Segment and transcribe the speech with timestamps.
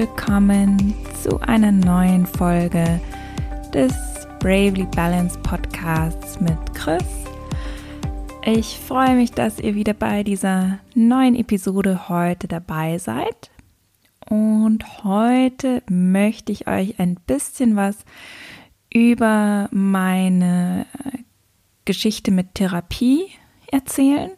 [0.00, 3.02] Willkommen zu einer neuen Folge
[3.74, 3.92] des
[4.38, 7.04] Bravely Balanced Podcasts mit Chris.
[8.42, 13.50] Ich freue mich, dass ihr wieder bei dieser neuen Episode heute dabei seid.
[14.26, 17.98] Und heute möchte ich euch ein bisschen was
[18.90, 20.86] über meine
[21.84, 23.26] Geschichte mit Therapie
[23.70, 24.30] erzählen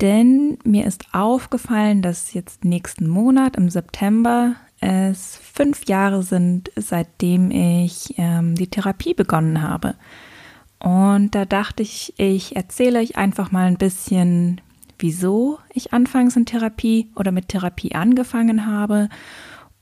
[0.00, 7.50] denn mir ist aufgefallen, dass jetzt nächsten Monat im September es fünf Jahre sind, seitdem
[7.50, 9.94] ich ähm, die Therapie begonnen habe.
[10.78, 14.60] Und da dachte ich, ich erzähle euch einfach mal ein bisschen,
[14.98, 19.08] wieso ich anfangs in Therapie oder mit Therapie angefangen habe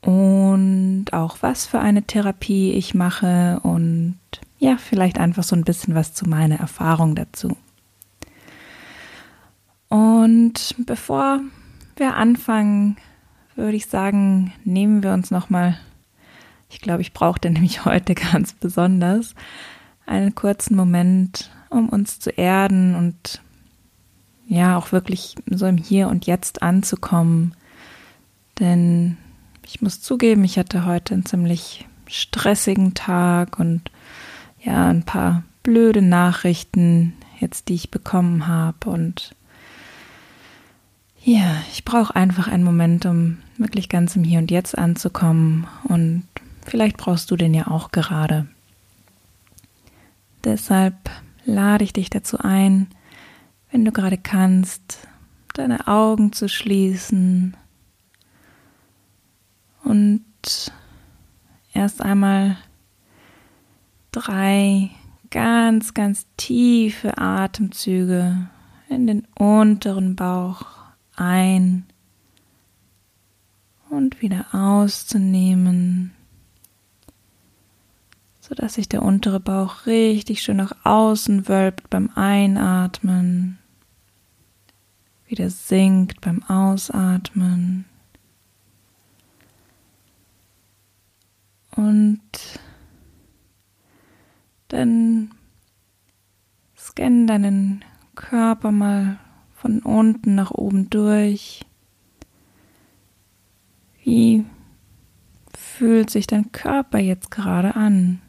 [0.02, 4.18] und auch was für eine Therapie ich mache und
[4.58, 7.56] ja, vielleicht einfach so ein bisschen was zu meiner Erfahrung dazu.
[9.88, 11.40] Und bevor
[11.96, 12.96] wir anfangen,
[13.56, 15.78] würde ich sagen, nehmen wir uns nochmal,
[16.70, 19.34] ich glaube, ich brauchte nämlich heute ganz besonders,
[20.06, 23.40] einen kurzen Moment, um uns zu erden und
[24.46, 27.54] ja, auch wirklich so im Hier und Jetzt anzukommen.
[28.58, 29.16] Denn
[29.64, 33.90] ich muss zugeben, ich hatte heute einen ziemlich stressigen Tag und
[34.60, 39.34] ja, ein paar blöde Nachrichten jetzt, die ich bekommen habe und
[41.24, 46.24] ja, ich brauche einfach einen Moment, um wirklich ganz im Hier und Jetzt anzukommen und
[46.64, 48.46] vielleicht brauchst du den ja auch gerade.
[50.44, 50.96] Deshalb
[51.44, 52.88] lade ich dich dazu ein,
[53.70, 55.06] wenn du gerade kannst,
[55.54, 57.56] deine Augen zu schließen
[59.84, 60.24] und
[61.72, 62.56] erst einmal
[64.10, 64.90] drei
[65.30, 68.48] ganz, ganz tiefe Atemzüge
[68.88, 70.81] in den unteren Bauch
[71.16, 71.84] ein
[73.90, 76.12] und wieder auszunehmen,
[78.40, 83.58] sodass sich der untere Bauch richtig schön nach außen wölbt beim Einatmen,
[85.26, 87.84] wieder sinkt beim Ausatmen.
[91.74, 92.20] Und
[94.68, 95.30] dann
[96.76, 97.84] scanne deinen
[98.14, 99.18] Körper mal
[99.62, 101.64] von unten nach oben durch.
[104.02, 104.44] Wie
[105.56, 108.20] fühlt sich dein Körper jetzt gerade an?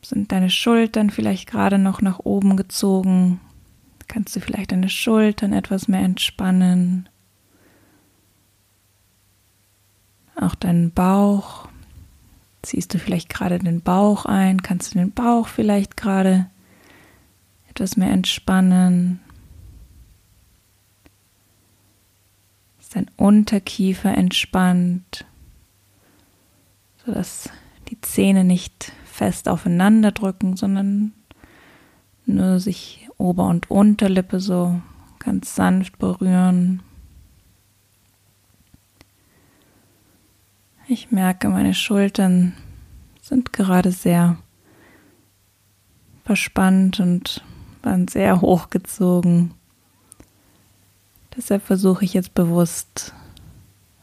[0.00, 3.38] Sind deine Schultern vielleicht gerade noch nach oben gezogen?
[4.06, 7.06] Kannst du vielleicht deine Schultern etwas mehr entspannen?
[10.36, 11.68] Auch deinen Bauch.
[12.62, 14.62] Ziehst du vielleicht gerade den Bauch ein?
[14.62, 16.48] Kannst du den Bauch vielleicht gerade
[17.78, 19.20] etwas mehr entspannen.
[22.80, 25.24] Ist dein Unterkiefer entspannt,
[27.06, 27.50] sodass
[27.88, 31.12] die Zähne nicht fest aufeinander drücken, sondern
[32.26, 34.82] nur sich Ober- und Unterlippe so
[35.20, 36.82] ganz sanft berühren.
[40.88, 42.54] Ich merke, meine Schultern
[43.22, 44.36] sind gerade sehr
[46.24, 47.44] verspannt und
[47.82, 49.54] waren sehr hochgezogen.
[51.36, 53.14] Deshalb versuche ich jetzt bewusst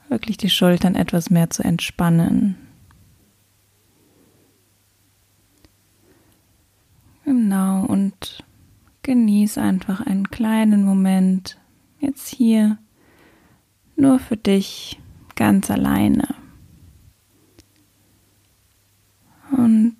[0.09, 2.55] wirklich die Schultern etwas mehr zu entspannen.
[7.25, 8.43] Genau, und
[9.01, 11.57] genieß einfach einen kleinen Moment
[11.99, 12.77] jetzt hier
[13.95, 14.99] nur für dich
[15.35, 16.35] ganz alleine.
[19.51, 19.95] Und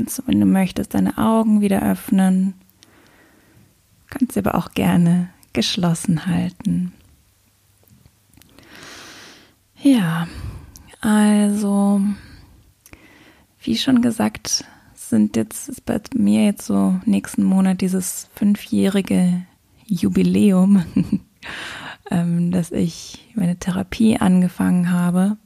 [0.00, 2.54] kannst du, wenn du möchtest, deine Augen wieder öffnen.
[4.08, 6.92] Kannst aber auch gerne geschlossen halten.
[9.82, 10.26] Ja,
[11.02, 12.00] also,
[13.62, 14.64] wie schon gesagt,
[14.94, 19.42] sind jetzt, ist bei mir jetzt so nächsten Monat dieses fünfjährige
[19.84, 20.82] Jubiläum,
[22.10, 25.36] ähm, dass ich meine Therapie angefangen habe.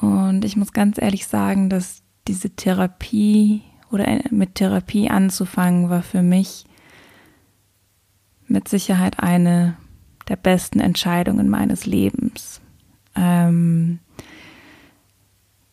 [0.00, 6.22] Und ich muss ganz ehrlich sagen, dass diese Therapie oder mit Therapie anzufangen, war für
[6.22, 6.64] mich
[8.46, 9.76] mit Sicherheit eine
[10.28, 12.60] der besten Entscheidungen meines Lebens.
[13.14, 13.98] Ähm,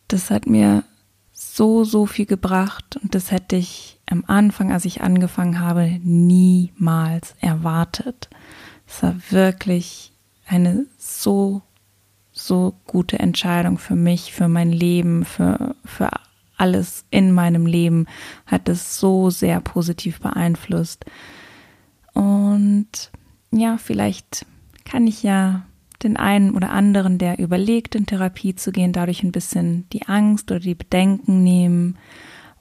[0.08, 0.84] das hat mir
[1.32, 7.34] so, so viel gebracht und das hätte ich am Anfang, als ich angefangen habe, niemals
[7.40, 8.28] erwartet.
[8.86, 10.12] Es war wirklich
[10.46, 11.62] eine so,
[12.32, 16.10] so gute Entscheidung für mich, für mein Leben, für, für
[16.60, 18.06] alles in meinem Leben
[18.46, 21.04] hat es so sehr positiv beeinflusst.
[22.12, 23.10] Und
[23.50, 24.46] ja, vielleicht
[24.84, 25.62] kann ich ja
[26.02, 30.50] den einen oder anderen, der überlegt, in Therapie zu gehen, dadurch ein bisschen die Angst
[30.50, 31.98] oder die Bedenken nehmen.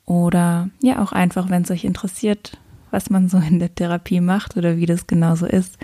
[0.05, 2.57] Oder ja, auch einfach, wenn es euch interessiert,
[2.91, 5.77] was man so in der Therapie macht oder wie das genauso ist.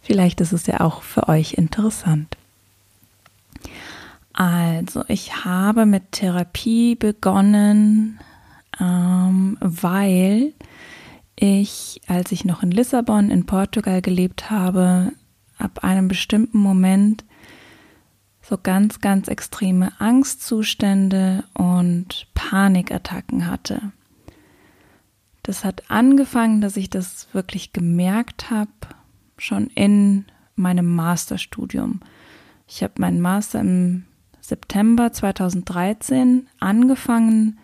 [0.00, 2.36] Vielleicht ist es ja auch für euch interessant.
[4.36, 8.20] Also, ich habe mit Therapie begonnen,
[8.78, 10.52] ähm, weil
[11.36, 15.12] ich, als ich noch in Lissabon in Portugal gelebt habe,
[15.56, 17.24] ab einem bestimmten Moment
[18.42, 23.90] so ganz, ganz extreme Angstzustände und Panikattacken hatte.
[25.44, 28.70] Das hat angefangen, dass ich das wirklich gemerkt habe,
[29.38, 32.00] schon in meinem Masterstudium.
[32.68, 34.04] Ich habe meinen Master im
[34.46, 37.58] September 2013 angefangen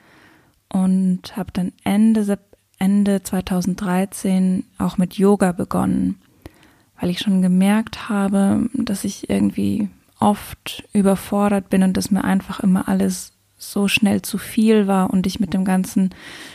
[0.68, 2.38] und habe dann Ende,
[2.78, 6.18] Ende 2013 auch mit Yoga begonnen
[7.02, 9.88] weil ich schon gemerkt habe, dass ich irgendwie
[10.20, 15.26] oft überfordert bin und dass mir einfach immer alles so schnell zu viel war und
[15.26, 16.10] ich mit dem ganzen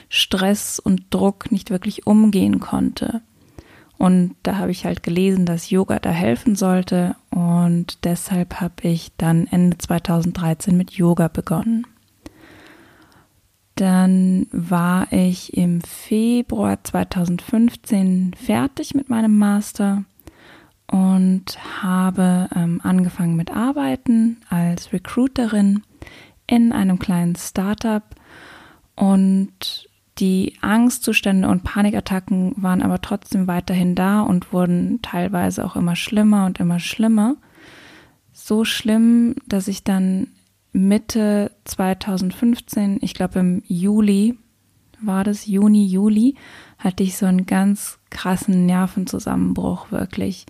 [0.08, 3.22] Stress und Druck nicht wirklich umgehen konnte.
[3.98, 9.12] Und da habe ich halt gelesen, dass Yoga da helfen sollte und deshalb habe ich
[9.18, 11.88] dann Ende 2013 mit Yoga begonnen.
[13.74, 20.04] Dann war ich im Februar 2015 fertig mit meinem Master
[20.92, 25.84] und habe ähm, angefangen mit Arbeiten als Recruiterin
[26.48, 28.04] in einem kleinen Startup
[28.96, 29.87] und
[30.20, 36.46] die Angstzustände und Panikattacken waren aber trotzdem weiterhin da und wurden teilweise auch immer schlimmer
[36.46, 37.36] und immer schlimmer.
[38.34, 40.28] So schlimm, dass ich dann
[40.74, 44.38] Mitte 2015, ich glaube im Juli
[45.02, 46.36] war das, Juni, Juli,
[46.80, 50.46] hatte ich so einen ganz krassen Nervenzusammenbruch wirklich.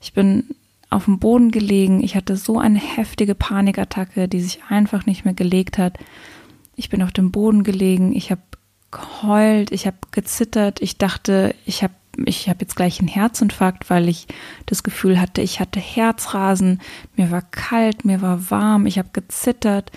[0.00, 0.54] Ich bin
[0.90, 2.02] auf dem Boden gelegen.
[2.02, 5.98] Ich hatte so eine heftige Panikattacke, die sich einfach nicht mehr gelegt hat.
[6.76, 8.12] Ich bin auf dem Boden gelegen.
[8.14, 8.42] Ich habe
[8.90, 9.70] geheult.
[9.72, 10.80] Ich habe gezittert.
[10.80, 11.94] Ich dachte, ich habe
[12.26, 14.26] ich habe jetzt gleich einen Herzinfarkt, weil ich
[14.66, 16.80] das Gefühl hatte, ich hatte Herzrasen.
[17.16, 18.86] Mir war kalt, mir war warm.
[18.86, 19.92] Ich habe gezittert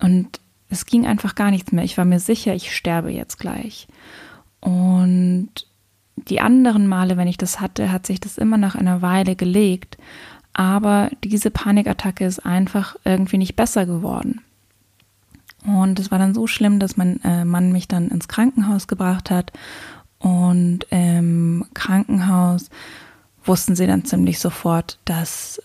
[0.00, 1.84] und es ging einfach gar nichts mehr.
[1.84, 3.86] Ich war mir sicher, ich sterbe jetzt gleich.
[4.60, 5.50] Und
[6.16, 9.98] die anderen Male, wenn ich das hatte, hat sich das immer nach einer Weile gelegt.
[10.54, 14.40] Aber diese Panikattacke ist einfach irgendwie nicht besser geworden.
[15.64, 19.30] Und es war dann so schlimm, dass mein äh, Mann mich dann ins Krankenhaus gebracht
[19.30, 19.52] hat.
[20.18, 22.70] Und im Krankenhaus
[23.44, 25.60] wussten sie dann ziemlich sofort, dass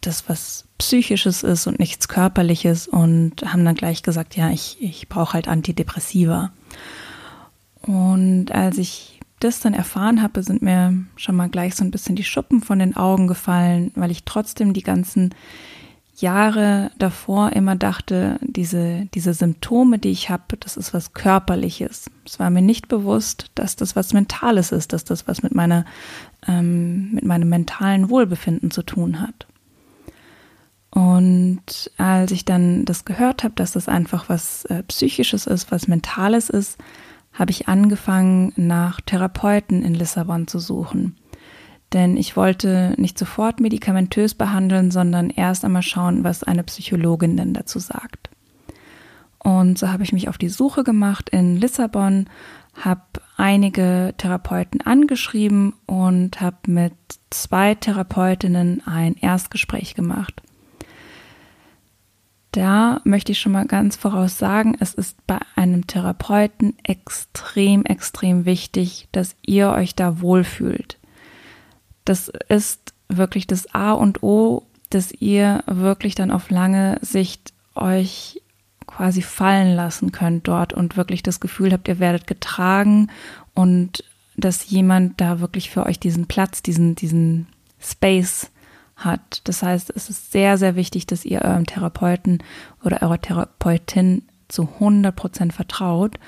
[0.00, 5.08] das was Psychisches ist und nichts Körperliches und haben dann gleich gesagt, ja, ich, ich
[5.08, 6.50] brauche halt Antidepressiva.
[7.82, 12.16] Und als ich das dann erfahren habe, sind mir schon mal gleich so ein bisschen
[12.16, 15.34] die Schuppen von den Augen gefallen, weil ich trotzdem die ganzen
[16.22, 22.10] Jahre davor immer dachte, diese, diese Symptome, die ich habe, das ist was Körperliches.
[22.24, 25.84] Es war mir nicht bewusst, dass das was Mentales ist, dass das was mit meiner,
[26.46, 29.46] ähm, mit meinem mentalen Wohlbefinden zu tun hat.
[30.90, 35.88] Und als ich dann das gehört habe, dass das einfach was äh, Psychisches ist, was
[35.88, 36.78] Mentales ist,
[37.32, 41.16] habe ich angefangen, nach Therapeuten in Lissabon zu suchen.
[41.92, 47.52] Denn ich wollte nicht sofort medikamentös behandeln, sondern erst einmal schauen, was eine Psychologin denn
[47.52, 48.30] dazu sagt.
[49.38, 52.28] Und so habe ich mich auf die Suche gemacht in Lissabon,
[52.80, 53.02] habe
[53.36, 56.94] einige Therapeuten angeschrieben und habe mit
[57.30, 60.42] zwei Therapeutinnen ein Erstgespräch gemacht.
[62.52, 68.44] Da möchte ich schon mal ganz voraus sagen, es ist bei einem Therapeuten extrem, extrem
[68.44, 70.98] wichtig, dass ihr euch da wohlfühlt.
[72.04, 78.42] Das ist wirklich das A und O, dass ihr wirklich dann auf lange Sicht euch
[78.86, 83.10] quasi fallen lassen könnt dort und wirklich das Gefühl habt, ihr werdet getragen
[83.54, 84.04] und
[84.36, 87.46] dass jemand da wirklich für euch diesen Platz, diesen, diesen
[87.80, 88.50] Space
[88.96, 89.42] hat.
[89.44, 92.42] Das heißt, es ist sehr, sehr wichtig, dass ihr eurem Therapeuten
[92.84, 96.18] oder eurer Therapeutin zu 100 Prozent vertraut.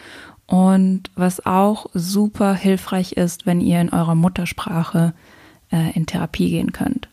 [0.47, 5.15] Und was auch super hilfreich ist, wenn ihr in eurer Muttersprache
[5.71, 7.09] äh, in Therapie gehen könnt.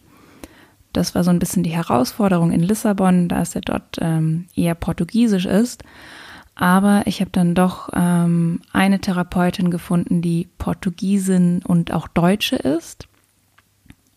[0.93, 4.75] Das war so ein bisschen die Herausforderung in Lissabon, da es ja dort ähm, eher
[4.75, 5.83] Portugiesisch ist.
[6.55, 13.07] Aber ich habe dann doch ähm, eine Therapeutin gefunden, die Portugiesin und auch Deutsche ist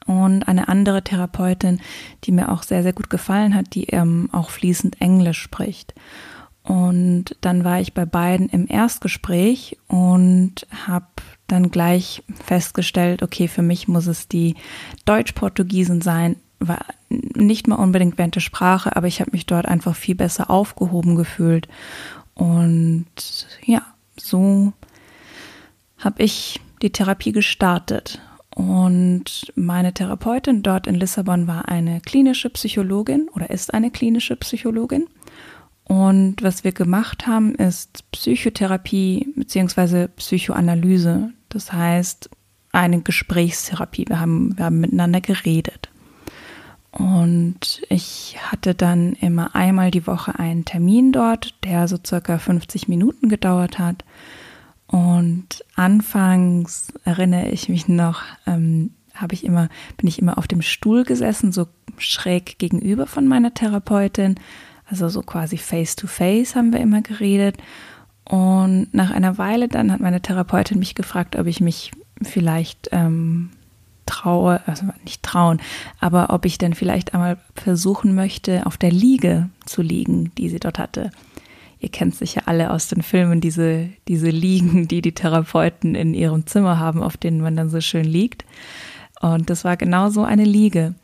[0.07, 1.81] und eine andere Therapeutin,
[2.25, 5.95] die mir auch sehr, sehr gut gefallen hat, die ähm, auch fließend Englisch spricht.
[6.63, 11.07] Und dann war ich bei beiden im Erstgespräch und habe
[11.55, 14.57] dann gleich festgestellt, okay, für mich muss es die
[15.05, 16.37] Deutsch-Portugiesin sein.
[16.59, 20.51] War nicht mal unbedingt während der Sprache, aber ich habe mich dort einfach viel besser
[20.51, 21.69] aufgehoben gefühlt.
[22.35, 23.07] Und
[23.65, 23.83] ja,
[24.17, 24.73] so
[25.99, 28.21] habe ich die Therapie gestartet.
[28.55, 35.07] Und meine Therapeutin dort in Lissabon war eine klinische Psychologin oder ist eine klinische Psychologin.
[35.85, 41.31] Und was wir gemacht haben, ist Psychotherapie beziehungsweise Psychoanalyse.
[41.51, 42.31] Das heißt,
[42.73, 44.07] eine Gesprächstherapie.
[44.09, 45.89] Wir haben, wir haben miteinander geredet.
[46.91, 52.89] Und ich hatte dann immer einmal die Woche einen Termin dort, der so circa 50
[52.89, 54.05] Minuten gedauert hat.
[54.87, 60.63] Und anfangs erinnere ich mich noch, ähm, habe ich immer, bin ich immer auf dem
[60.63, 61.67] Stuhl gesessen, so
[61.99, 64.37] schräg gegenüber von meiner Therapeutin,
[64.91, 67.57] also so quasi face to face haben wir immer geredet.
[68.25, 73.51] Und nach einer Weile dann hat meine Therapeutin mich gefragt, ob ich mich vielleicht ähm,
[74.07, 75.61] traue, also nicht trauen,
[76.01, 80.61] aber ob ich denn vielleicht einmal versuchen möchte, auf der Liege zu liegen, die sie
[80.61, 81.11] dort hatte.
[81.81, 86.47] Ihr kennt sicher alle aus den Filmen, diese, diese Liegen, die die Therapeuten in ihrem
[86.47, 88.45] Zimmer haben, auf denen man dann so schön liegt.
[89.21, 90.95] Und das war genau so eine Liege.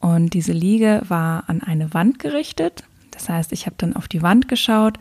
[0.00, 2.84] Und diese Liege war an eine Wand gerichtet
[3.16, 4.98] das heißt, ich habe dann auf die Wand geschaut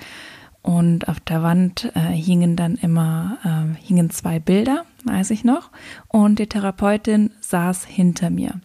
[0.61, 5.69] und auf der Wand äh, hingen dann immer äh, hingen zwei Bilder, weiß ich noch,
[6.07, 8.61] und die Therapeutin saß hinter mir.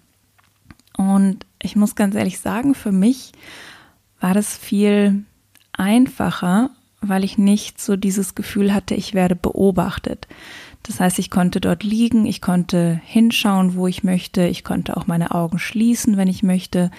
[0.96, 3.32] Und ich muss ganz ehrlich sagen, für mich
[4.20, 5.24] war das viel
[5.72, 10.28] einfacher, weil ich nicht so dieses Gefühl hatte, ich werde beobachtet.
[10.84, 15.06] Das heißt, ich konnte dort liegen, ich konnte hinschauen, wo ich möchte, ich konnte auch
[15.06, 16.90] meine Augen schließen, wenn ich möchte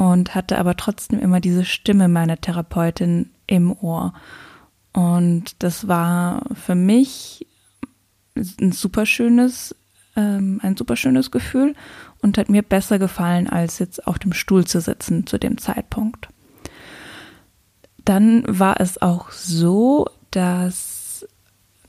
[0.00, 4.14] und hatte aber trotzdem immer diese Stimme meiner Therapeutin im Ohr.
[4.94, 7.46] Und das war für mich
[8.34, 9.76] ein super schönes,
[10.16, 11.74] ähm, ein super schönes Gefühl
[12.22, 16.28] und hat mir besser gefallen, als jetzt auf dem Stuhl zu sitzen zu dem Zeitpunkt.
[18.02, 21.26] Dann war es auch so, dass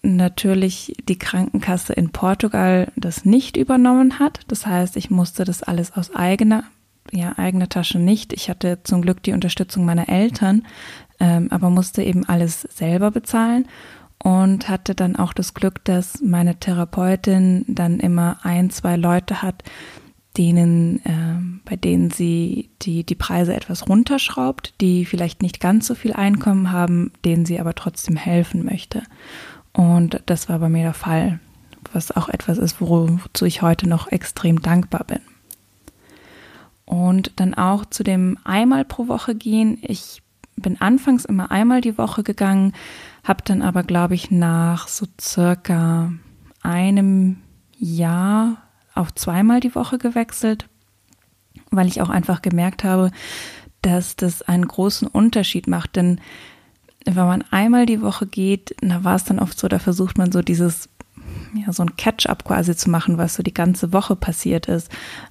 [0.01, 4.41] natürlich die Krankenkasse in Portugal das nicht übernommen hat.
[4.49, 6.65] Das heißt, ich musste das alles aus eigener
[7.11, 8.33] ja, eigene Tasche nicht.
[8.33, 10.65] Ich hatte zum Glück die Unterstützung meiner Eltern,
[11.19, 13.67] ähm, aber musste eben alles selber bezahlen
[14.23, 19.63] und hatte dann auch das Glück, dass meine Therapeutin dann immer ein, zwei Leute hat,
[20.37, 25.95] denen, äh, bei denen sie die, die Preise etwas runterschraubt, die vielleicht nicht ganz so
[25.95, 29.03] viel Einkommen haben, denen sie aber trotzdem helfen möchte.
[29.73, 31.39] Und das war bei mir der Fall,
[31.91, 35.19] was auch etwas ist, wozu ich heute noch extrem dankbar bin.
[36.91, 39.77] Und dann auch zu dem einmal pro Woche gehen.
[39.81, 40.21] Ich
[40.57, 42.73] bin anfangs immer einmal die Woche gegangen,
[43.23, 46.11] habe dann aber, glaube ich, nach so circa
[46.61, 47.37] einem
[47.77, 48.57] Jahr
[48.93, 50.67] auf zweimal die Woche gewechselt,
[51.69, 53.11] weil ich auch einfach gemerkt habe,
[53.81, 55.95] dass das einen großen Unterschied macht.
[55.95, 56.19] Denn
[57.05, 60.33] wenn man einmal die Woche geht, da war es dann oft so, da versucht man
[60.33, 60.89] so dieses
[61.53, 64.89] ja, so ein Catch-up quasi zu machen, was so die ganze Woche passiert ist.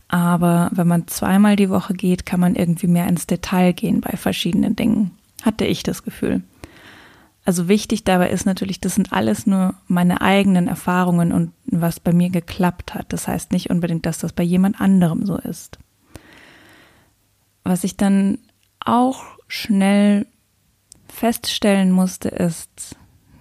[0.09, 4.17] Aber wenn man zweimal die Woche geht, kann man irgendwie mehr ins Detail gehen bei
[4.17, 5.13] verschiedenen Dingen.
[5.43, 6.43] Hatte ich das Gefühl.
[7.45, 12.13] Also wichtig dabei ist natürlich, das sind alles nur meine eigenen Erfahrungen und was bei
[12.13, 13.13] mir geklappt hat.
[13.13, 15.79] Das heißt nicht unbedingt, dass das bei jemand anderem so ist.
[17.65, 18.39] Was ich dann
[18.79, 20.27] auch schnell
[21.09, 22.97] feststellen musste, ist,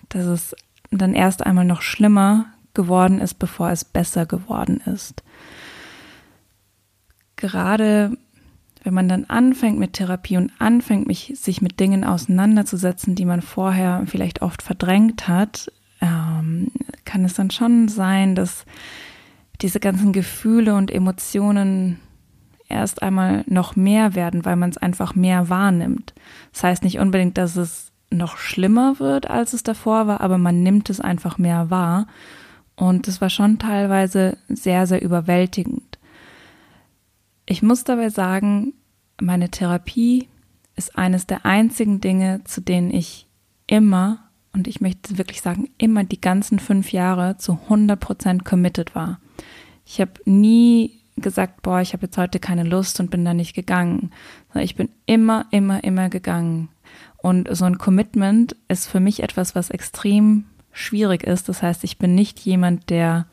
[0.10, 0.56] dass es
[0.91, 5.24] dann erst einmal noch schlimmer geworden ist, bevor es besser geworden ist.
[7.36, 8.17] Gerade
[8.84, 13.41] wenn man dann anfängt mit Therapie und anfängt, mich, sich mit Dingen auseinanderzusetzen, die man
[13.41, 16.72] vorher vielleicht oft verdrängt hat, ähm,
[17.05, 18.65] kann es dann schon sein, dass
[19.62, 22.00] diese ganzen Gefühle und Emotionen
[22.69, 26.13] erst einmal noch mehr werden, weil man es einfach mehr wahrnimmt.
[26.53, 30.63] Das heißt nicht unbedingt, dass es noch schlimmer wird, als es davor war, aber man
[30.63, 32.08] nimmt es einfach mehr wahr.
[32.75, 36.00] Und es war schon teilweise sehr, sehr überwältigend.
[37.46, 38.74] Ich muss dabei sagen,
[39.20, 40.30] meine Therapie
[40.75, 43.28] ist eines der einzigen Dinge, zu denen ich
[43.68, 48.96] immer, und ich möchte wirklich sagen, immer die ganzen fünf Jahre zu 100 Prozent committed
[48.96, 49.20] war.
[49.86, 53.54] Ich habe nie gesagt, boah, ich habe jetzt heute keine Lust und bin da nicht
[53.54, 54.12] gegangen.
[54.56, 56.70] Ich bin immer, immer, immer gegangen.
[57.22, 61.50] Und so ein Commitment ist für mich etwas, was extrem schwierig ist.
[61.50, 63.26] Das heißt, ich bin nicht jemand, der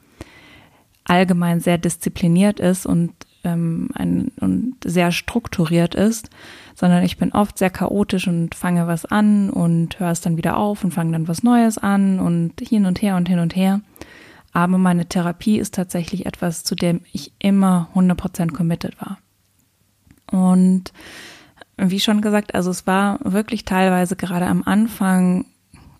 [1.04, 3.12] allgemein sehr diszipliniert ist und
[3.44, 6.30] ähm, ein, und sehr strukturiert ist,
[6.74, 10.56] sondern ich bin oft sehr chaotisch und fange was an und höre es dann wieder
[10.56, 13.80] auf und fange dann was Neues an und hin und her und hin und her.
[14.52, 19.18] Aber meine Therapie ist tatsächlich etwas, zu dem ich immer 100% committed war.
[20.32, 20.92] Und
[21.76, 25.44] wie schon gesagt, also es war wirklich teilweise gerade am Anfang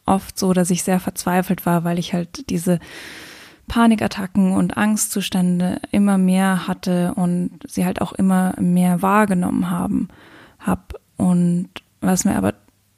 [0.07, 2.79] oft so, dass ich sehr verzweifelt war, weil ich halt diese
[3.69, 10.09] Panikattacken und Angstzustände immer mehr hatte und sie halt auch immer mehr wahrgenommen haben,
[10.59, 10.95] hab.
[11.17, 11.69] Und
[12.01, 12.55] was mir aber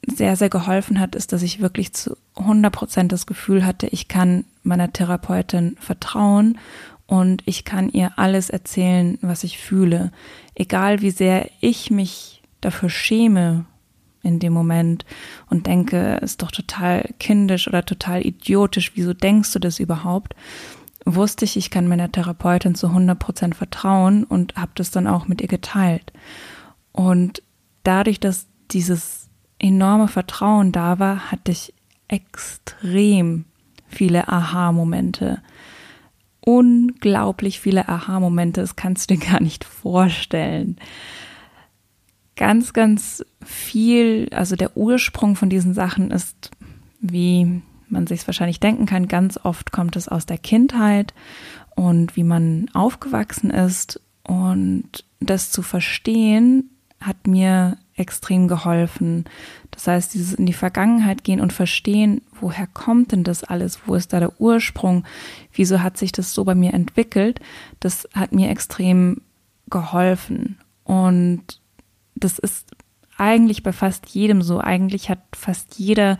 [0.07, 4.09] sehr, sehr geholfen hat, ist, dass ich wirklich zu 100 Prozent das Gefühl hatte, ich
[4.09, 6.59] kann meiner Therapeutin vertrauen
[7.07, 10.13] und ich kann ihr alles erzählen, was ich fühle.
[10.55, 13.65] Egal wie sehr ich mich dafür schäme
[14.23, 15.05] in dem Moment
[15.49, 20.35] und denke, ist doch total kindisch oder total idiotisch, wieso denkst du das überhaupt?
[21.05, 25.27] Wusste ich, ich kann meiner Therapeutin zu 100 Prozent vertrauen und habe das dann auch
[25.29, 26.13] mit ihr geteilt.
[26.93, 27.43] Und
[27.83, 31.73] dadurch, dass dieses enorme Vertrauen da war, hatte ich
[32.09, 33.45] extrem
[33.87, 35.41] viele Aha-Momente.
[36.41, 40.77] Unglaublich viele Aha-Momente, das kannst du dir gar nicht vorstellen.
[42.39, 46.53] Ganz, ganz viel, also der Ursprung von diesen Sachen ist,
[47.01, 51.15] wie man sich es wahrscheinlich denken kann, ganz oft kommt es aus der Kindheit
[51.75, 54.01] und wie man aufgewachsen ist.
[54.23, 59.25] Und das zu verstehen, hat mir extrem geholfen.
[59.73, 63.81] Das heißt, dieses in die Vergangenheit gehen und verstehen, woher kommt denn das alles?
[63.87, 65.05] Wo ist da der Ursprung?
[65.53, 67.41] Wieso hat sich das so bei mir entwickelt?
[67.81, 69.23] Das hat mir extrem
[69.71, 70.59] geholfen.
[70.85, 71.61] Und
[72.25, 72.71] das ist
[73.17, 74.61] eigentlich bei fast jedem so.
[74.61, 76.19] Eigentlich hat fast jeder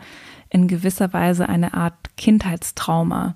[0.49, 3.35] in gewisser Weise eine Art Kindheitstrauma.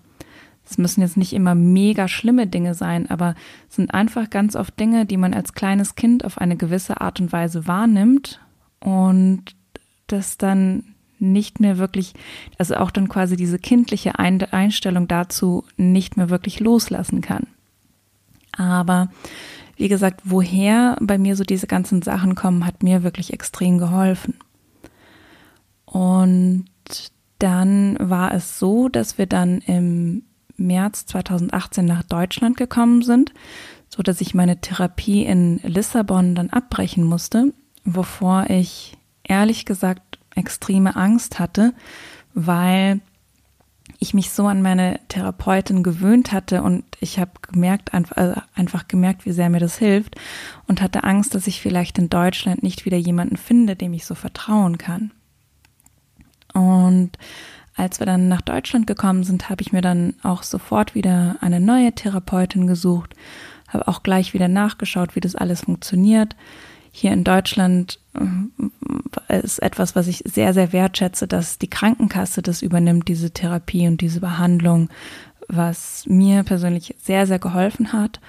[0.66, 3.36] Es müssen jetzt nicht immer mega schlimme Dinge sein, aber
[3.70, 7.20] es sind einfach ganz oft Dinge, die man als kleines Kind auf eine gewisse Art
[7.20, 8.40] und Weise wahrnimmt
[8.80, 9.44] und
[10.08, 10.84] das dann
[11.20, 12.14] nicht mehr wirklich,
[12.58, 17.48] also auch dann quasi diese kindliche Einstellung dazu nicht mehr wirklich loslassen kann.
[18.52, 19.10] Aber
[19.76, 24.36] wie gesagt, woher bei mir so diese ganzen Sachen kommen, hat mir wirklich extrem geholfen.
[25.86, 26.66] Und
[27.40, 30.24] dann war es so, dass wir dann im
[30.58, 33.34] März 2018 nach Deutschland gekommen sind,
[33.90, 40.96] so dass ich meine Therapie in Lissabon dann abbrechen musste, wovor ich ehrlich gesagt extreme
[40.96, 41.74] Angst hatte,
[42.34, 43.02] weil
[44.04, 48.88] ich mich so an meine Therapeutin gewöhnt hatte und ich habe gemerkt, einfach, also einfach
[48.88, 50.16] gemerkt, wie sehr mir das hilft
[50.68, 54.14] und hatte Angst, dass ich vielleicht in Deutschland nicht wieder jemanden finde, dem ich so
[54.14, 55.12] vertrauen kann.
[56.54, 57.12] Und
[57.76, 61.60] als wir dann nach Deutschland gekommen sind, habe ich mir dann auch sofort wieder eine
[61.60, 63.16] neue Therapeutin gesucht,
[63.68, 66.36] habe auch gleich wieder nachgeschaut, wie das alles funktioniert.
[66.96, 68.00] Hier in Deutschland
[69.28, 73.88] äh, ist etwas, was ich sehr, sehr wertschätze, dass die Krankenkasse das übernimmt, diese Therapie
[73.88, 74.90] und diese Behandlung,
[75.48, 78.22] was mir persönlich sehr, sehr geholfen hat.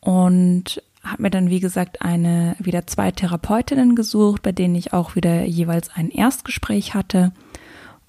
[0.00, 5.14] Und habe mir dann, wie gesagt, eine wieder zwei Therapeutinnen gesucht, bei denen ich auch
[5.14, 7.32] wieder jeweils ein Erstgespräch hatte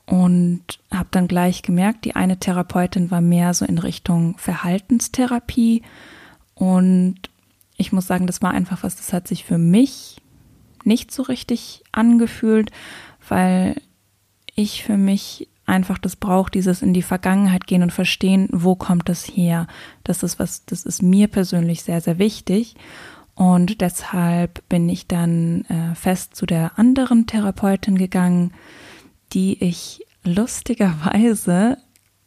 [0.06, 5.84] und habe dann gleich gemerkt, die eine Therapeutin war mehr so in Richtung Verhaltenstherapie
[6.56, 7.18] und
[7.78, 10.18] ich muss sagen, das war einfach was, das hat sich für mich
[10.84, 12.72] nicht so richtig angefühlt,
[13.28, 13.80] weil
[14.56, 19.10] ich für mich einfach das brauche, dieses in die Vergangenheit gehen und verstehen, wo kommt
[19.10, 19.68] das her.
[20.04, 22.76] Das ist was, das ist mir persönlich sehr, sehr wichtig.
[23.36, 28.54] Und deshalb bin ich dann äh, fest zu der anderen Therapeutin gegangen,
[29.34, 31.78] die ich lustigerweise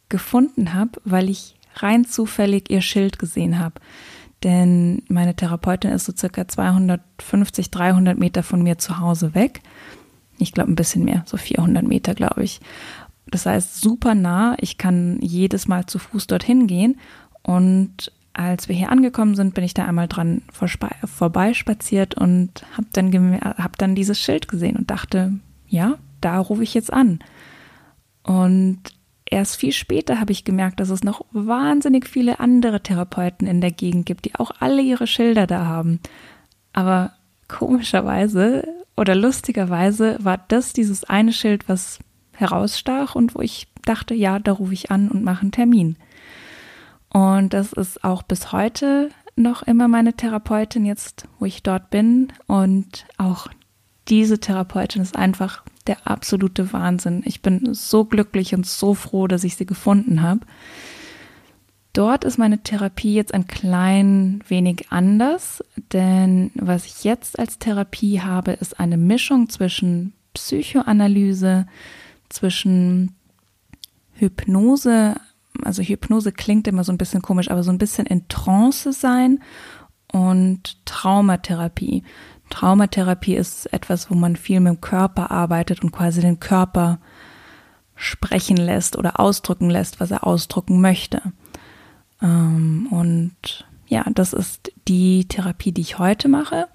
[0.08, 3.80] gefunden habe, weil ich rein zufällig ihr Schild gesehen habe.
[4.42, 9.60] Denn meine Therapeutin ist so circa 250, 300 Meter von mir zu Hause weg.
[10.38, 12.60] Ich glaube ein bisschen mehr, so 400 Meter, glaube ich.
[13.26, 14.56] Das heißt, super nah.
[14.58, 16.98] Ich kann jedes Mal zu Fuß dorthin gehen.
[17.42, 23.40] Und als wir hier angekommen sind, bin ich da einmal dran vorbeispaziert und habe dann,
[23.40, 25.34] hab dann dieses Schild gesehen und dachte,
[25.68, 27.18] ja, da rufe ich jetzt an.
[28.22, 28.80] Und
[29.30, 33.70] erst viel später habe ich gemerkt, dass es noch wahnsinnig viele andere Therapeuten in der
[33.70, 36.00] Gegend gibt, die auch alle ihre Schilder da haben.
[36.72, 37.12] Aber
[37.48, 42.00] komischerweise oder lustigerweise war das dieses eine Schild, was
[42.36, 45.96] herausstach und wo ich dachte, ja, da rufe ich an und mache einen Termin.
[47.12, 52.32] Und das ist auch bis heute noch immer meine Therapeutin jetzt, wo ich dort bin.
[52.46, 53.48] Und auch
[54.08, 57.22] diese Therapeutin ist einfach der absolute Wahnsinn.
[57.24, 60.40] Ich bin so glücklich und so froh, dass ich sie gefunden habe.
[61.92, 68.20] Dort ist meine Therapie jetzt ein klein wenig anders, denn was ich jetzt als Therapie
[68.20, 71.66] habe, ist eine Mischung zwischen Psychoanalyse,
[72.28, 73.16] zwischen
[74.12, 75.16] Hypnose,
[75.64, 79.40] also Hypnose klingt immer so ein bisschen komisch, aber so ein bisschen in Trance sein
[80.12, 82.04] und Traumatherapie.
[82.50, 86.98] Traumatherapie ist etwas, wo man viel mit dem Körper arbeitet und quasi den Körper
[87.94, 91.20] sprechen lässt oder ausdrücken lässt, was er ausdrücken möchte.
[92.22, 96.68] Ähm, und ja, das ist die Therapie, die ich heute mache.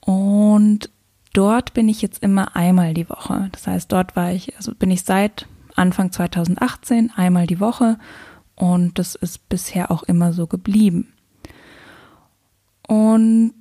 [0.00, 0.90] Und
[1.32, 3.48] dort bin ich jetzt immer einmal die Woche.
[3.52, 7.98] Das heißt, dort war ich, also bin ich seit Anfang 2018 einmal die Woche
[8.54, 11.12] und das ist bisher auch immer so geblieben.
[12.88, 13.54] Und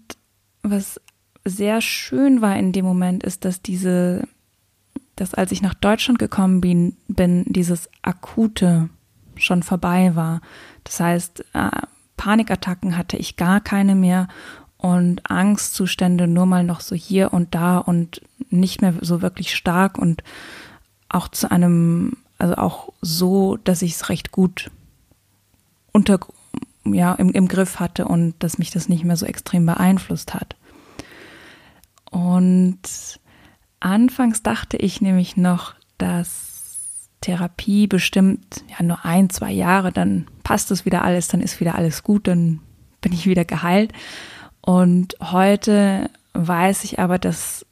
[0.63, 1.01] was
[1.45, 4.27] sehr schön war in dem Moment, ist, dass diese,
[5.15, 8.89] dass als ich nach Deutschland gekommen bin, bin dieses akute
[9.35, 10.41] schon vorbei war.
[10.83, 11.69] Das heißt, äh,
[12.17, 14.27] Panikattacken hatte ich gar keine mehr
[14.77, 19.97] und Angstzustände nur mal noch so hier und da und nicht mehr so wirklich stark
[19.97, 20.23] und
[21.09, 24.71] auch zu einem, also auch so, dass ich es recht gut
[25.91, 26.19] unter,
[26.83, 30.55] ja, im, im Griff hatte und dass mich das nicht mehr so extrem beeinflusst hat.
[32.15, 32.79] Und
[33.81, 40.71] anfangs dachte ich nämlich noch, dass Therapie bestimmt ja nur ein, zwei Jahre, dann passt
[40.71, 42.61] es wieder alles, dann ist wieder alles gut, dann
[43.01, 43.91] bin ich wieder geheilt.
[44.61, 47.65] Und heute weiß ich aber, dass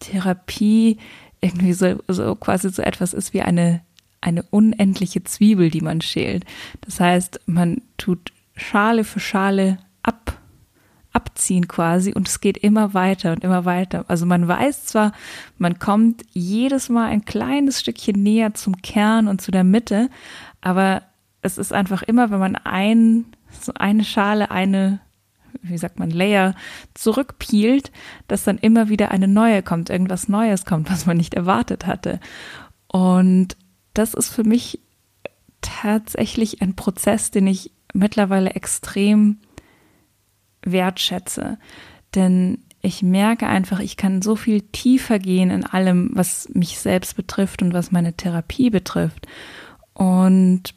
[0.00, 0.98] Therapie
[1.40, 3.82] irgendwie so, so quasi so etwas ist wie eine,
[4.20, 6.44] eine unendliche Zwiebel, die man schält.
[6.80, 9.78] Das heißt, man tut Schale für Schale
[11.40, 14.04] abziehen quasi und es geht immer weiter und immer weiter.
[14.08, 15.12] Also man weiß zwar,
[15.56, 20.10] man kommt jedes Mal ein kleines Stückchen näher zum Kern und zu der Mitte,
[20.60, 21.02] aber
[21.40, 23.24] es ist einfach immer, wenn man ein,
[23.58, 25.00] so eine Schale, eine
[25.62, 26.54] wie sagt man, Layer
[26.94, 27.90] zurückpielt,
[28.28, 32.20] dass dann immer wieder eine neue kommt, irgendwas Neues kommt, was man nicht erwartet hatte.
[32.86, 33.56] Und
[33.92, 34.80] das ist für mich
[35.60, 39.38] tatsächlich ein Prozess, den ich mittlerweile extrem
[40.62, 41.58] wertschätze.
[42.14, 47.16] Denn ich merke einfach, ich kann so viel tiefer gehen in allem, was mich selbst
[47.16, 49.26] betrifft und was meine Therapie betrifft.
[49.92, 50.74] Und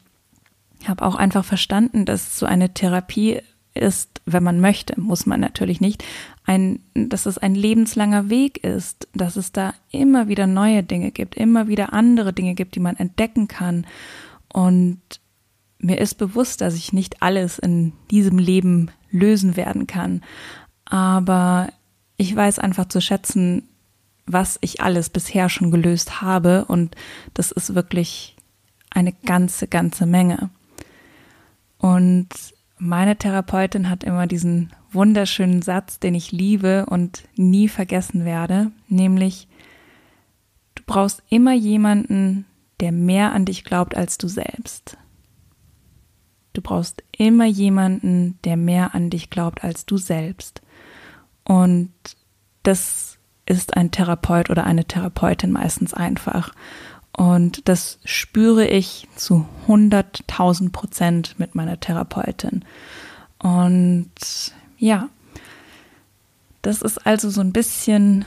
[0.85, 3.39] habe auch einfach verstanden, dass so eine Therapie
[3.73, 6.03] ist, wenn man möchte, muss man natürlich nicht,
[6.45, 11.35] ein, dass es ein lebenslanger Weg ist, dass es da immer wieder neue Dinge gibt,
[11.35, 13.87] immer wieder andere Dinge gibt, die man entdecken kann.
[14.51, 14.99] Und
[15.83, 20.21] mir ist bewusst, dass ich nicht alles in diesem Leben lösen werden kann.
[20.85, 21.69] Aber
[22.17, 23.67] ich weiß einfach zu schätzen,
[24.25, 26.65] was ich alles bisher schon gelöst habe.
[26.65, 26.95] Und
[27.33, 28.35] das ist wirklich
[28.89, 30.49] eine ganze, ganze Menge.
[31.77, 32.29] Und
[32.77, 39.47] meine Therapeutin hat immer diesen wunderschönen Satz, den ich liebe und nie vergessen werde, nämlich,
[40.75, 42.45] du brauchst immer jemanden,
[42.79, 44.97] der mehr an dich glaubt als du selbst.
[46.53, 50.61] Du brauchst immer jemanden, der mehr an dich glaubt als du selbst.
[51.43, 51.91] Und
[52.61, 56.53] das ist ein Therapeut oder eine Therapeutin meistens einfach.
[57.15, 62.63] Und das spüre ich zu 100.000 Prozent mit meiner Therapeutin.
[63.39, 64.11] Und
[64.77, 65.09] ja,
[66.61, 68.25] das ist also so ein bisschen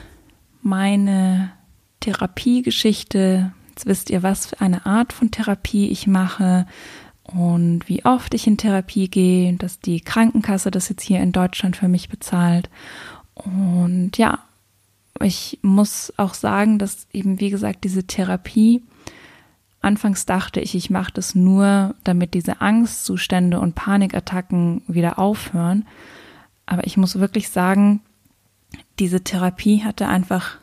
[0.62, 1.52] meine
[2.00, 3.52] Therapiegeschichte.
[3.70, 6.66] Jetzt wisst ihr, was für eine Art von Therapie ich mache
[7.32, 11.76] und wie oft ich in Therapie gehe, dass die Krankenkasse das jetzt hier in Deutschland
[11.76, 12.70] für mich bezahlt.
[13.34, 14.38] Und ja,
[15.20, 18.82] ich muss auch sagen, dass eben, wie gesagt, diese Therapie,
[19.80, 25.84] anfangs dachte ich, ich mache das nur, damit diese Angstzustände und Panikattacken wieder aufhören.
[26.64, 28.02] Aber ich muss wirklich sagen,
[28.98, 30.58] diese Therapie hatte einfach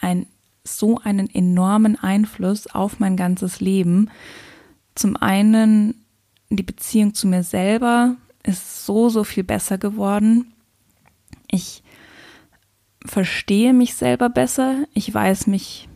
[0.00, 0.26] ein,
[0.62, 4.10] so einen enormen Einfluss auf mein ganzes Leben.
[4.96, 6.06] Zum einen,
[6.50, 10.54] die Beziehung zu mir selber ist so, so viel besser geworden.
[11.48, 11.82] Ich
[13.04, 15.88] verstehe mich selber besser, ich weiß mich,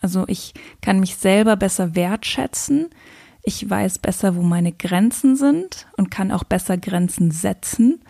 [0.00, 2.90] also ich kann mich selber besser wertschätzen,
[3.42, 8.04] ich weiß besser, wo meine Grenzen sind und kann auch besser Grenzen setzen.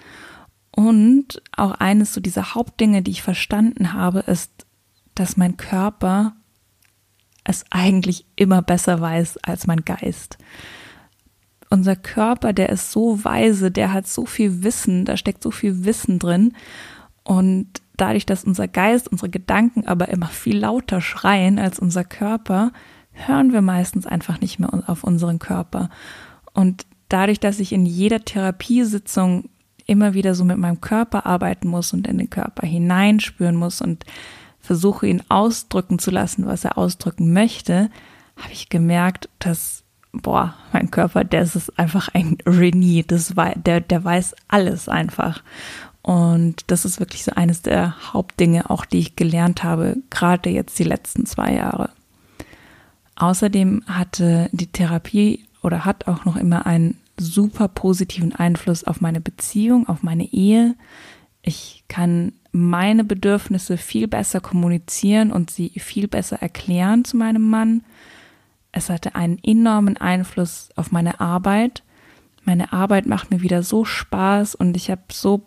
[0.70, 4.66] Und auch eines so dieser Hauptdinge, die ich verstanden habe, ist,
[5.14, 6.36] dass mein Körper
[7.44, 10.38] es eigentlich immer besser weiß als mein Geist.
[11.70, 15.84] Unser Körper, der ist so weise, der hat so viel Wissen, da steckt so viel
[15.84, 16.54] Wissen drin.
[17.22, 22.72] Und dadurch, dass unser Geist, unsere Gedanken aber immer viel lauter schreien als unser Körper,
[23.12, 25.90] hören wir meistens einfach nicht mehr auf unseren Körper.
[26.52, 29.48] Und dadurch, dass ich in jeder Therapiesitzung
[29.86, 34.04] immer wieder so mit meinem Körper arbeiten muss und in den Körper hineinspüren muss und
[34.64, 37.90] versuche ihn ausdrücken zu lassen, was er ausdrücken möchte,
[38.36, 43.80] habe ich gemerkt, dass boah, mein Körper, der ist einfach ein Genie, das war, der,
[43.80, 45.42] der weiß alles einfach.
[46.02, 50.78] Und das ist wirklich so eines der Hauptdinge, auch die ich gelernt habe, gerade jetzt
[50.78, 51.90] die letzten zwei Jahre.
[53.16, 59.20] Außerdem hatte die Therapie oder hat auch noch immer einen super positiven Einfluss auf meine
[59.20, 60.74] Beziehung, auf meine Ehe.
[61.46, 67.84] Ich kann meine Bedürfnisse viel besser kommunizieren und sie viel besser erklären zu meinem Mann.
[68.72, 71.82] Es hatte einen enormen Einfluss auf meine Arbeit.
[72.44, 75.46] Meine Arbeit macht mir wieder so Spaß und ich habe so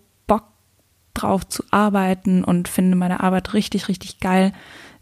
[1.17, 4.53] drauf zu arbeiten und finde meine Arbeit richtig, richtig geil,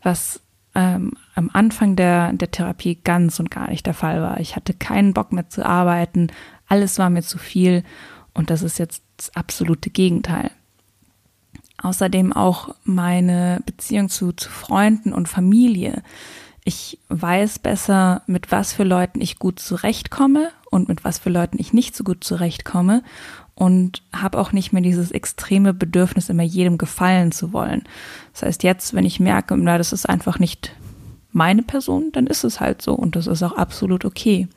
[0.01, 0.39] was
[0.73, 4.39] ähm, am Anfang der, der Therapie ganz und gar nicht der Fall war.
[4.39, 6.27] Ich hatte keinen Bock mehr zu arbeiten,
[6.67, 7.83] alles war mir zu viel
[8.33, 10.51] und das ist jetzt das absolute Gegenteil.
[11.85, 16.01] Außerdem auch meine Beziehung zu, zu Freunden und Familie.
[16.63, 21.59] Ich weiß besser, mit was für Leuten ich gut zurechtkomme und mit was für Leuten
[21.59, 23.03] ich nicht so gut zurechtkomme
[23.53, 27.83] und habe auch nicht mehr dieses extreme Bedürfnis, immer jedem gefallen zu wollen.
[28.33, 30.75] Das heißt, jetzt, wenn ich merke, na, das ist einfach nicht
[31.33, 34.47] meine Person, dann ist es halt so und das ist auch absolut okay.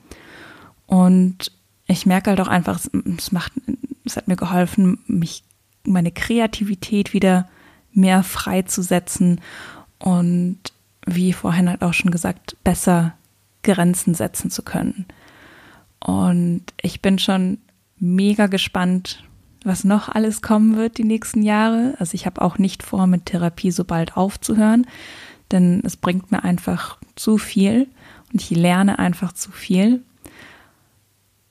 [0.87, 1.53] Und
[1.89, 2.81] ich merke halt auch einfach,
[3.19, 3.53] es macht,
[4.07, 5.45] es hat mir geholfen, mich,
[5.85, 7.49] meine Kreativität wieder
[7.93, 9.41] mehr freizusetzen
[9.99, 10.59] und
[11.07, 13.15] wie vorhin halt auch schon gesagt, besser
[13.63, 15.07] Grenzen setzen zu können.
[16.01, 17.59] Und ich bin schon
[17.99, 19.25] mega gespannt,
[19.65, 21.95] was noch alles kommen wird die nächsten Jahre.
[21.99, 24.87] Also ich habe auch nicht vor, mit Therapie so bald aufzuhören,
[25.51, 27.89] denn es bringt mir einfach zu viel
[28.33, 30.03] und ich lerne einfach zu viel.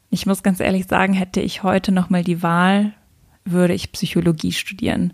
[0.09, 2.93] Ich muss ganz ehrlich sagen, hätte ich heute noch mal die Wahl,
[3.51, 5.13] würde ich Psychologie studieren.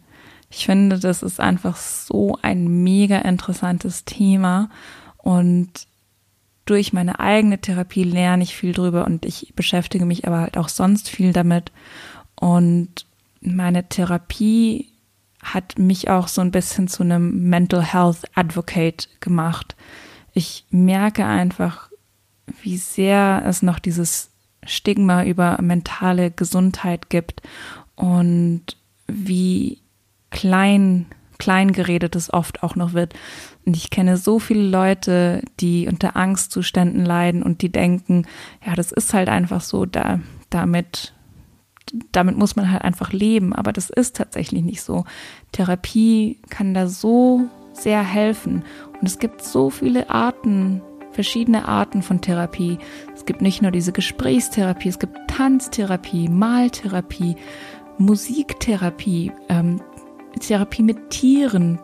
[0.50, 4.70] Ich finde, das ist einfach so ein mega interessantes Thema
[5.18, 5.88] und
[6.66, 10.70] durch meine eigene Therapie lerne ich viel drüber und ich beschäftige mich aber halt auch
[10.70, 11.72] sonst viel damit.
[12.36, 13.06] Und
[13.42, 14.90] meine Therapie
[15.44, 19.76] hat mich auch so ein bisschen zu einem Mental Health Advocate gemacht.
[20.34, 21.90] Ich merke einfach,
[22.62, 24.32] wie sehr es noch dieses
[24.66, 27.42] Stigma über mentale Gesundheit gibt
[27.96, 28.64] und
[29.08, 29.82] wie
[30.32, 31.06] klein,
[31.38, 33.14] klein geredet es oft auch noch wird.
[33.66, 38.26] Und ich kenne so viele Leute, die unter Angstzuständen leiden und die denken,
[38.66, 41.14] ja, das ist halt einfach so, da, damit,
[42.12, 43.54] damit muss man halt einfach leben.
[43.54, 45.06] Aber das ist tatsächlich nicht so.
[45.52, 48.64] Therapie kann da so sehr helfen.
[49.00, 50.82] Und es gibt so viele Arten,
[51.14, 52.78] verschiedene Arten von Therapie.
[53.16, 57.36] Es gibt nicht nur diese Gesprächstherapie, es gibt Tanztherapie, Maltherapie,
[57.98, 59.82] Musiktherapie, ähm,
[60.40, 61.80] Therapie mit Tieren,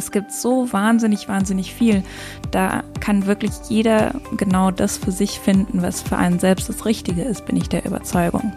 [0.00, 2.02] es gibt so wahnsinnig, wahnsinnig viel.
[2.50, 7.20] Da kann wirklich jeder genau das für sich finden, was für einen selbst das Richtige
[7.20, 8.50] ist, bin ich der Überzeugung.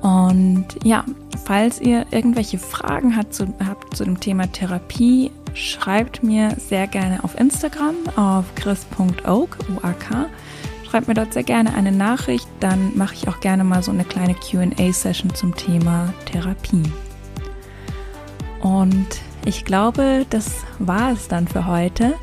[0.00, 1.04] Und ja,
[1.44, 7.22] falls ihr irgendwelche Fragen habt zu, habt zu dem Thema Therapie, schreibt mir sehr gerne
[7.22, 10.26] auf Instagram auf chris.oak, U-A-K.
[10.90, 14.04] Schreibt mir dort sehr gerne eine Nachricht, dann mache ich auch gerne mal so eine
[14.04, 16.82] kleine QA-Session zum Thema Therapie.
[18.60, 19.06] Und
[19.44, 22.14] ich glaube, das war es dann für heute.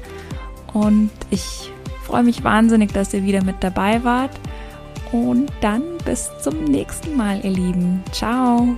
[0.74, 1.72] Und ich
[2.04, 4.38] freue mich wahnsinnig, dass ihr wieder mit dabei wart.
[5.14, 8.04] Und dann bis zum nächsten Mal, ihr Lieben.
[8.12, 8.78] Ciao.